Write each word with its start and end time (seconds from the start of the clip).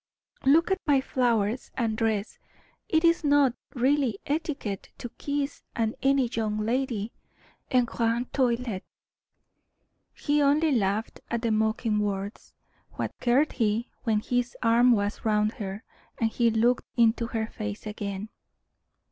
Look 0.45 0.71
at 0.71 0.81
my 0.87 0.99
flowers 0.99 1.69
and 1.75 1.95
dress; 1.95 2.39
it 2.89 3.03
is 3.03 3.23
not, 3.23 3.53
really, 3.75 4.17
etiquette 4.25 4.89
to 4.97 5.09
kiss 5.19 5.61
any 5.75 6.27
young 6.27 6.57
lady 6.65 7.13
en 7.69 7.85
grande 7.85 8.33
toilette." 8.33 8.81
He 10.15 10.41
only 10.41 10.71
laughed 10.71 11.19
at 11.29 11.43
the 11.43 11.51
mocking 11.51 11.99
words. 11.99 12.51
What 12.93 13.11
cared 13.19 13.51
he, 13.51 13.91
when 14.03 14.21
his 14.21 14.57
arm 14.63 14.93
was 14.93 15.23
round 15.23 15.51
her, 15.57 15.83
and 16.17 16.31
he 16.31 16.49
looked 16.49 16.87
into 16.97 17.27
her 17.27 17.45
face 17.45 17.85
again. 17.85 18.29